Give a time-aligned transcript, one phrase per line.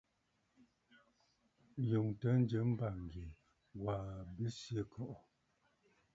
[1.87, 3.29] Ǹyòŋtə njɨm bàŋgyɛ̀,
[3.69, 5.21] Ŋ̀gwaa Besǐkɔ̀ʼɔ̀.